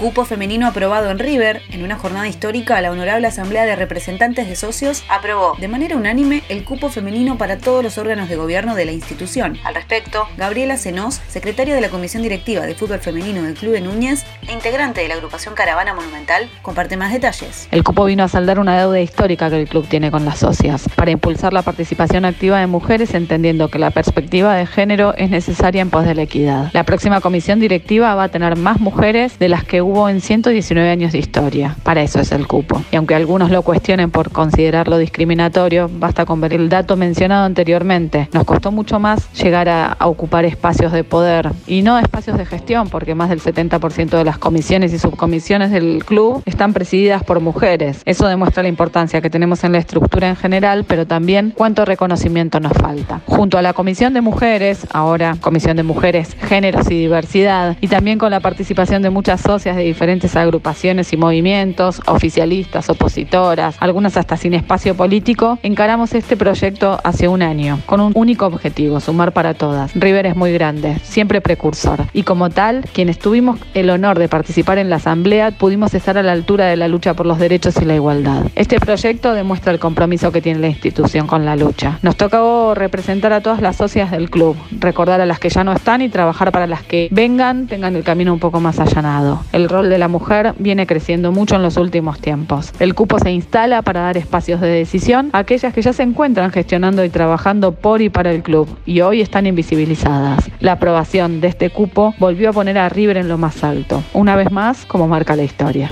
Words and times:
Cupo 0.00 0.24
femenino 0.24 0.66
aprobado 0.66 1.10
en 1.10 1.18
River. 1.18 1.60
En 1.70 1.84
una 1.84 1.96
jornada 1.96 2.26
histórica, 2.26 2.80
la 2.80 2.90
Honorable 2.90 3.26
Asamblea 3.26 3.66
de 3.66 3.76
Representantes 3.76 4.48
de 4.48 4.56
Socios 4.56 5.04
aprobó 5.10 5.56
de 5.60 5.68
manera 5.68 5.94
unánime 5.94 6.42
el 6.48 6.64
cupo 6.64 6.88
femenino 6.88 7.36
para 7.36 7.58
todos 7.58 7.84
los 7.84 7.98
órganos 7.98 8.30
de 8.30 8.36
gobierno 8.36 8.74
de 8.74 8.86
la 8.86 8.92
institución. 8.92 9.58
Al 9.62 9.74
respecto, 9.74 10.26
Gabriela 10.38 10.78
Senós, 10.78 11.20
secretaria 11.28 11.74
de 11.74 11.82
la 11.82 11.90
Comisión 11.90 12.22
Directiva 12.22 12.64
de 12.64 12.74
Fútbol 12.74 13.00
Femenino 13.00 13.42
del 13.42 13.52
Club 13.52 13.72
de 13.72 13.82
Núñez 13.82 14.24
e 14.48 14.52
integrante 14.54 15.02
de 15.02 15.08
la 15.08 15.16
agrupación 15.16 15.54
Caravana 15.54 15.92
Monumental, 15.92 16.48
comparte 16.62 16.96
más 16.96 17.12
detalles. 17.12 17.68
El 17.70 17.84
cupo 17.84 18.06
vino 18.06 18.24
a 18.24 18.28
saldar 18.28 18.58
una 18.58 18.80
deuda 18.80 19.00
histórica 19.00 19.50
que 19.50 19.60
el 19.60 19.68
club 19.68 19.86
tiene 19.86 20.10
con 20.10 20.24
las 20.24 20.38
socias, 20.38 20.88
para 20.96 21.10
impulsar 21.10 21.52
la 21.52 21.60
participación 21.60 22.24
activa 22.24 22.58
de 22.58 22.66
mujeres, 22.66 23.12
entendiendo 23.12 23.68
que 23.68 23.78
la 23.78 23.90
perspectiva 23.90 24.54
de 24.56 24.64
género 24.64 25.12
es 25.18 25.28
necesaria 25.28 25.82
en 25.82 25.90
pos 25.90 26.06
de 26.06 26.14
la 26.14 26.22
equidad. 26.22 26.70
La 26.72 26.84
próxima 26.84 27.20
comisión 27.20 27.60
directiva 27.60 28.14
va 28.14 28.24
a 28.24 28.28
tener 28.30 28.56
más 28.56 28.80
mujeres 28.80 29.38
de 29.38 29.50
las 29.50 29.62
que 29.62 29.89
hubo 29.90 30.08
en 30.08 30.20
119 30.20 30.88
años 30.88 31.12
de 31.12 31.18
historia. 31.18 31.76
Para 31.82 32.02
eso 32.02 32.20
es 32.20 32.30
el 32.30 32.46
cupo. 32.46 32.82
Y 32.92 32.96
aunque 32.96 33.16
algunos 33.16 33.50
lo 33.50 33.62
cuestionen 33.62 34.10
por 34.10 34.30
considerarlo 34.30 34.98
discriminatorio, 34.98 35.90
basta 35.92 36.24
con 36.24 36.40
ver 36.40 36.54
el 36.54 36.68
dato 36.68 36.96
mencionado 36.96 37.44
anteriormente. 37.44 38.28
Nos 38.32 38.44
costó 38.44 38.70
mucho 38.70 39.00
más 39.00 39.32
llegar 39.32 39.68
a, 39.68 39.96
ocupar 40.00 40.44
espacios 40.44 40.92
de 40.92 41.04
poder 41.04 41.50
y 41.66 41.82
no 41.82 41.98
espacios 41.98 42.38
de 42.38 42.46
gestión, 42.46 42.88
porque 42.88 43.14
más 43.14 43.28
del 43.28 43.40
70% 43.40 44.10
de 44.10 44.24
las 44.24 44.38
comisiones 44.38 44.92
y 44.92 44.98
subcomisiones 44.98 45.70
del 45.70 46.04
club 46.04 46.42
están 46.46 46.72
presididas 46.72 47.22
por 47.24 47.40
mujeres. 47.40 48.02
Eso 48.04 48.26
demuestra 48.26 48.62
la 48.62 48.68
importancia 48.68 49.20
que 49.20 49.30
tenemos 49.30 49.64
en 49.64 49.72
la 49.72 49.78
estructura 49.78 50.28
en 50.28 50.36
general, 50.36 50.84
pero 50.84 51.06
también 51.06 51.52
cuánto 51.56 51.84
reconocimiento 51.84 52.60
nos 52.60 52.72
falta. 52.72 53.20
Junto 53.26 53.58
a 53.58 53.62
la 53.62 53.72
Comisión 53.72 54.14
de 54.14 54.20
Mujeres, 54.20 54.86
ahora 54.92 55.36
Comisión 55.40 55.76
de 55.76 55.82
Mujeres, 55.82 56.36
Géneros 56.40 56.90
y 56.90 56.94
Diversidad, 56.94 57.76
y 57.80 57.88
también 57.88 58.18
con 58.18 58.30
la 58.30 58.40
participación 58.40 59.02
de 59.02 59.10
muchas 59.10 59.40
socias 59.40 59.79
diferentes 59.84 60.36
agrupaciones 60.36 61.12
y 61.12 61.16
movimientos, 61.16 62.00
oficialistas, 62.06 62.88
opositoras, 62.88 63.76
algunas 63.80 64.16
hasta 64.16 64.36
sin 64.36 64.54
espacio 64.54 64.94
político, 64.94 65.58
encaramos 65.62 66.14
este 66.14 66.36
proyecto 66.36 66.98
hace 67.04 67.28
un 67.28 67.42
año, 67.42 67.80
con 67.86 68.00
un 68.00 68.12
único 68.14 68.46
objetivo, 68.46 69.00
sumar 69.00 69.32
para 69.32 69.54
todas. 69.54 69.92
River 69.94 70.26
es 70.26 70.36
muy 70.36 70.52
grande, 70.52 70.98
siempre 71.02 71.40
precursor, 71.40 72.06
y 72.12 72.22
como 72.22 72.50
tal, 72.50 72.84
quienes 72.92 73.18
tuvimos 73.18 73.58
el 73.74 73.90
honor 73.90 74.18
de 74.18 74.28
participar 74.28 74.78
en 74.78 74.90
la 74.90 74.96
asamblea, 74.96 75.50
pudimos 75.52 75.94
estar 75.94 76.18
a 76.18 76.22
la 76.22 76.32
altura 76.32 76.66
de 76.66 76.76
la 76.76 76.88
lucha 76.88 77.14
por 77.14 77.26
los 77.26 77.38
derechos 77.38 77.76
y 77.80 77.84
la 77.84 77.94
igualdad. 77.94 78.44
Este 78.54 78.78
proyecto 78.78 79.34
demuestra 79.34 79.72
el 79.72 79.78
compromiso 79.78 80.32
que 80.32 80.42
tiene 80.42 80.60
la 80.60 80.68
institución 80.68 81.26
con 81.26 81.44
la 81.44 81.56
lucha. 81.56 81.98
Nos 82.02 82.16
tocó 82.16 82.74
representar 82.74 83.32
a 83.32 83.40
todas 83.40 83.60
las 83.60 83.76
socias 83.76 84.10
del 84.10 84.30
club, 84.30 84.56
recordar 84.78 85.20
a 85.20 85.26
las 85.26 85.38
que 85.38 85.48
ya 85.48 85.64
no 85.64 85.72
están 85.72 86.02
y 86.02 86.08
trabajar 86.08 86.52
para 86.52 86.66
las 86.66 86.82
que 86.82 87.08
vengan, 87.10 87.66
tengan 87.66 87.96
el 87.96 88.04
camino 88.04 88.32
un 88.32 88.38
poco 88.38 88.60
más 88.60 88.78
allanado. 88.78 89.42
El 89.52 89.68
rol 89.70 89.88
de 89.88 89.96
la 89.96 90.08
mujer 90.08 90.54
viene 90.58 90.86
creciendo 90.86 91.32
mucho 91.32 91.56
en 91.56 91.62
los 91.62 91.78
últimos 91.78 92.20
tiempos. 92.20 92.72
El 92.78 92.94
cupo 92.94 93.18
se 93.18 93.30
instala 93.30 93.80
para 93.80 94.00
dar 94.00 94.18
espacios 94.18 94.60
de 94.60 94.68
decisión 94.68 95.30
a 95.32 95.38
aquellas 95.38 95.72
que 95.72 95.80
ya 95.80 95.94
se 95.94 96.02
encuentran 96.02 96.50
gestionando 96.50 97.04
y 97.04 97.08
trabajando 97.08 97.72
por 97.72 98.02
y 98.02 98.10
para 98.10 98.30
el 98.30 98.42
club 98.42 98.68
y 98.84 99.00
hoy 99.00 99.22
están 99.22 99.46
invisibilizadas. 99.46 100.50
La 100.60 100.72
aprobación 100.72 101.40
de 101.40 101.48
este 101.48 101.70
cupo 101.70 102.14
volvió 102.18 102.50
a 102.50 102.52
poner 102.52 102.76
a 102.76 102.88
River 102.88 103.16
en 103.16 103.28
lo 103.28 103.38
más 103.38 103.64
alto, 103.64 104.02
una 104.12 104.36
vez 104.36 104.50
más 104.50 104.84
como 104.84 105.08
marca 105.08 105.36
la 105.36 105.44
historia 105.44 105.88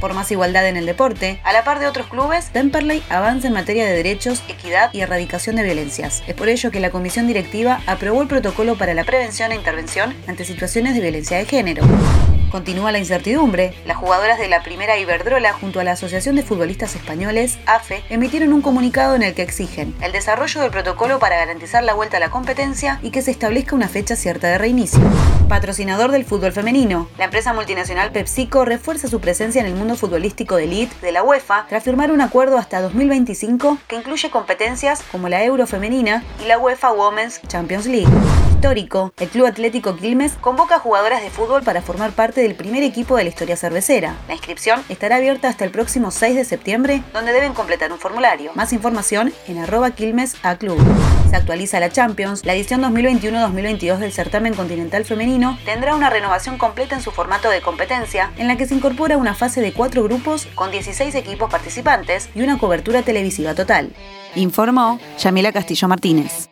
por 0.00 0.14
más 0.14 0.32
igualdad 0.32 0.66
en 0.66 0.76
el 0.76 0.86
deporte, 0.86 1.38
a 1.44 1.52
la 1.52 1.62
par 1.62 1.78
de 1.78 1.86
otros 1.86 2.06
clubes, 2.06 2.50
Temperley 2.50 3.02
avanza 3.10 3.46
en 3.46 3.52
materia 3.52 3.84
de 3.84 3.92
derechos, 3.92 4.42
equidad 4.48 4.90
y 4.92 5.02
erradicación 5.02 5.56
de 5.56 5.62
violencias. 5.62 6.22
Es 6.26 6.34
por 6.34 6.48
ello 6.48 6.70
que 6.70 6.80
la 6.80 6.90
comisión 6.90 7.26
directiva 7.26 7.80
aprobó 7.86 8.22
el 8.22 8.28
protocolo 8.28 8.76
para 8.76 8.94
la 8.94 9.04
prevención 9.04 9.52
e 9.52 9.56
intervención 9.56 10.14
ante 10.26 10.44
situaciones 10.44 10.94
de 10.94 11.02
violencia 11.02 11.36
de 11.36 11.44
género. 11.44 11.82
Continúa 12.50 12.90
la 12.90 12.98
incertidumbre. 12.98 13.74
Las 13.86 13.96
jugadoras 13.96 14.38
de 14.38 14.48
la 14.48 14.62
primera 14.62 14.98
Iberdrola 14.98 15.52
junto 15.52 15.78
a 15.78 15.84
la 15.84 15.92
Asociación 15.92 16.34
de 16.34 16.42
Futbolistas 16.42 16.96
Españoles, 16.96 17.58
AFE, 17.66 18.02
emitieron 18.10 18.52
un 18.52 18.60
comunicado 18.60 19.14
en 19.14 19.22
el 19.22 19.34
que 19.34 19.42
exigen 19.42 19.94
el 20.02 20.12
desarrollo 20.12 20.60
del 20.60 20.70
protocolo 20.70 21.18
para 21.18 21.36
garantizar 21.36 21.84
la 21.84 21.94
vuelta 21.94 22.16
a 22.16 22.20
la 22.20 22.30
competencia 22.30 22.98
y 23.02 23.10
que 23.10 23.22
se 23.22 23.30
establezca 23.30 23.76
una 23.76 23.88
fecha 23.88 24.16
cierta 24.16 24.48
de 24.48 24.58
reinicio. 24.58 25.00
Patrocinador 25.48 26.10
del 26.10 26.24
fútbol 26.24 26.52
femenino, 26.52 27.08
la 27.18 27.26
empresa 27.26 27.52
multinacional 27.52 28.10
PepsiCo 28.10 28.64
refuerza 28.64 29.08
su 29.08 29.20
presencia 29.20 29.60
en 29.60 29.66
el 29.66 29.74
mundo 29.74 29.96
futbolístico 29.96 30.56
de 30.56 30.64
elite 30.64 30.94
de 31.02 31.12
la 31.12 31.22
UEFA 31.22 31.66
tras 31.68 31.84
firmar 31.84 32.10
un 32.10 32.20
acuerdo 32.20 32.58
hasta 32.58 32.80
2025 32.80 33.78
que 33.86 33.96
incluye 33.96 34.30
competencias 34.30 35.02
como 35.12 35.28
la 35.28 35.44
Euro 35.44 35.66
femenina 35.66 36.24
y 36.42 36.46
la 36.46 36.58
UEFA 36.58 36.92
Women's 36.92 37.40
Champions 37.46 37.86
League 37.86 38.10
el 38.62 39.28
Club 39.30 39.46
Atlético 39.46 39.96
Quilmes 39.96 40.32
convoca 40.38 40.76
a 40.76 40.78
jugadoras 40.80 41.22
de 41.22 41.30
fútbol 41.30 41.62
para 41.62 41.80
formar 41.80 42.10
parte 42.10 42.42
del 42.42 42.54
primer 42.54 42.82
equipo 42.82 43.16
de 43.16 43.24
la 43.24 43.30
historia 43.30 43.56
cervecera. 43.56 44.16
La 44.28 44.34
inscripción 44.34 44.84
estará 44.90 45.16
abierta 45.16 45.48
hasta 45.48 45.64
el 45.64 45.70
próximo 45.70 46.10
6 46.10 46.36
de 46.36 46.44
septiembre, 46.44 47.02
donde 47.14 47.32
deben 47.32 47.54
completar 47.54 47.90
un 47.90 47.98
formulario. 47.98 48.52
Más 48.54 48.74
información 48.74 49.32
en 49.48 49.58
arroba 49.58 49.92
Quilmes 49.92 50.36
a 50.42 50.56
Club. 50.56 50.78
Se 51.30 51.36
actualiza 51.36 51.80
la 51.80 51.88
Champions. 51.88 52.44
La 52.44 52.54
edición 52.54 52.82
2021-2022 52.82 53.96
del 53.96 54.12
certamen 54.12 54.52
continental 54.52 55.06
femenino 55.06 55.58
tendrá 55.64 55.94
una 55.94 56.10
renovación 56.10 56.58
completa 56.58 56.94
en 56.94 57.02
su 57.02 57.12
formato 57.12 57.48
de 57.48 57.62
competencia, 57.62 58.30
en 58.36 58.46
la 58.46 58.58
que 58.58 58.66
se 58.66 58.74
incorpora 58.74 59.16
una 59.16 59.34
fase 59.34 59.62
de 59.62 59.72
cuatro 59.72 60.02
grupos 60.04 60.46
con 60.54 60.70
16 60.70 61.14
equipos 61.14 61.50
participantes 61.50 62.28
y 62.34 62.42
una 62.42 62.58
cobertura 62.58 63.00
televisiva 63.02 63.54
total. 63.54 63.94
Informó 64.34 65.00
Yamila 65.18 65.50
Castillo 65.50 65.88
Martínez. 65.88 66.50